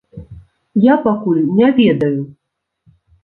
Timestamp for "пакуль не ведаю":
1.07-2.19